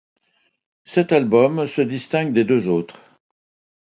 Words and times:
Cet 0.83 1.11
album 1.11 1.67
se 1.67 1.81
distingue 1.83 2.33
des 2.33 2.43
deux 2.43 2.67
autres. 2.67 2.99